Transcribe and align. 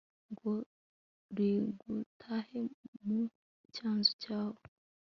ngo 0.31 0.51
rigutahe 1.35 2.59
mu 3.05 3.21
cyanzu 3.75 4.11
cyawe 4.21 4.61